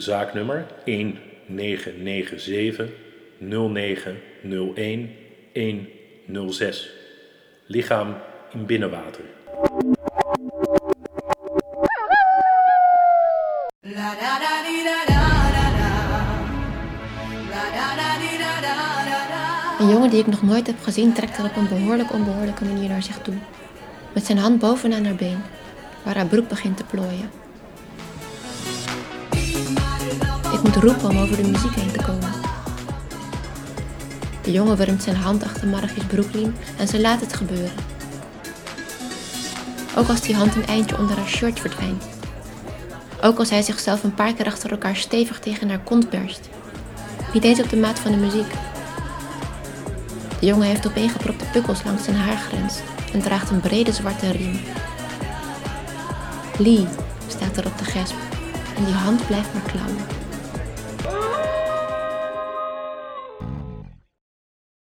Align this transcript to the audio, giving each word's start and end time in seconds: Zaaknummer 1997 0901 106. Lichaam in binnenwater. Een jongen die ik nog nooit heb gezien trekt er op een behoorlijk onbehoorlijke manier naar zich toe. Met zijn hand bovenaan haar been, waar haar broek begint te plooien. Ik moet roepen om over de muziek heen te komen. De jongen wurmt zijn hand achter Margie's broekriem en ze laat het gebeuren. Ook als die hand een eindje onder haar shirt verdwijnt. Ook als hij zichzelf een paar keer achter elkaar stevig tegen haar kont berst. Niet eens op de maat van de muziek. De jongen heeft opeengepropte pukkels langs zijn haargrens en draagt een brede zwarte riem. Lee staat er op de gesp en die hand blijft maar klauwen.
Zaaknummer 0.00 0.66
1997 0.84 2.90
0901 3.38 5.88
106. 6.26 6.90
Lichaam 7.66 8.14
in 8.52 8.66
binnenwater. 8.66 9.24
Een 19.78 19.88
jongen 19.88 20.10
die 20.10 20.20
ik 20.20 20.26
nog 20.26 20.42
nooit 20.42 20.66
heb 20.66 20.82
gezien 20.82 21.12
trekt 21.12 21.38
er 21.38 21.44
op 21.44 21.56
een 21.56 21.68
behoorlijk 21.68 22.12
onbehoorlijke 22.12 22.64
manier 22.64 22.88
naar 22.88 23.02
zich 23.02 23.18
toe. 23.18 23.34
Met 24.14 24.24
zijn 24.24 24.38
hand 24.38 24.58
bovenaan 24.58 25.04
haar 25.04 25.14
been, 25.14 25.42
waar 26.04 26.16
haar 26.16 26.26
broek 26.26 26.48
begint 26.48 26.76
te 26.76 26.84
plooien. 26.84 27.45
Ik 30.56 30.62
moet 30.62 30.76
roepen 30.76 31.08
om 31.08 31.18
over 31.18 31.36
de 31.36 31.48
muziek 31.48 31.74
heen 31.74 31.92
te 31.92 32.02
komen. 32.02 32.32
De 34.42 34.52
jongen 34.52 34.76
wurmt 34.76 35.02
zijn 35.02 35.16
hand 35.16 35.44
achter 35.44 35.68
Margie's 35.68 36.04
broekriem 36.04 36.54
en 36.78 36.88
ze 36.88 37.00
laat 37.00 37.20
het 37.20 37.34
gebeuren. 37.34 37.72
Ook 39.96 40.08
als 40.08 40.20
die 40.20 40.34
hand 40.34 40.54
een 40.54 40.66
eindje 40.66 40.98
onder 40.98 41.16
haar 41.16 41.28
shirt 41.28 41.60
verdwijnt. 41.60 42.04
Ook 43.22 43.38
als 43.38 43.50
hij 43.50 43.62
zichzelf 43.62 44.04
een 44.04 44.14
paar 44.14 44.34
keer 44.34 44.46
achter 44.46 44.70
elkaar 44.70 44.96
stevig 44.96 45.38
tegen 45.38 45.68
haar 45.68 45.82
kont 45.82 46.10
berst. 46.10 46.48
Niet 47.32 47.44
eens 47.44 47.60
op 47.60 47.70
de 47.70 47.76
maat 47.76 47.98
van 47.98 48.10
de 48.10 48.16
muziek. 48.16 48.52
De 50.40 50.46
jongen 50.46 50.66
heeft 50.66 50.86
opeengepropte 50.86 51.44
pukkels 51.52 51.84
langs 51.84 52.04
zijn 52.04 52.16
haargrens 52.16 52.78
en 53.12 53.20
draagt 53.20 53.50
een 53.50 53.60
brede 53.60 53.92
zwarte 53.92 54.30
riem. 54.30 54.60
Lee 56.58 56.86
staat 57.26 57.56
er 57.56 57.66
op 57.66 57.78
de 57.78 57.84
gesp 57.84 58.16
en 58.76 58.84
die 58.84 58.94
hand 58.94 59.26
blijft 59.26 59.52
maar 59.52 59.72
klauwen. 59.72 60.25